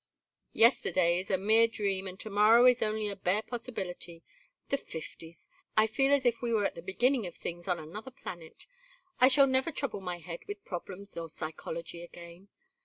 [0.53, 4.23] "Yesterday is a mere dream and to morrow is only a bare possibility!
[4.69, 5.47] The Fifties!
[5.77, 8.65] I feel as if we were at the beginning of things on another planet.
[9.19, 12.47] I shall never trouble my head with problems or psychology again.